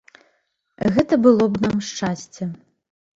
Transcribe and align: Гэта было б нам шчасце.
Гэта 0.95 1.19
было 1.25 1.45
б 1.57 1.61
нам 1.65 1.77
шчасце. 1.91 2.43